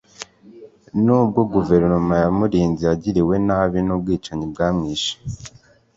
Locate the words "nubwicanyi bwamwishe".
3.83-5.13